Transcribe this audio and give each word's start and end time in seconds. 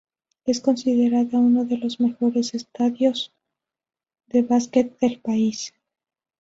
Es 0.47 0.61
considerada 0.61 1.37
uno 1.37 1.63
de 1.63 1.77
los 1.77 1.99
mejores 1.99 2.55
estadios 2.55 3.31
de 4.29 4.41
básquet 4.41 4.97
del 4.97 5.19
país. 5.19 5.75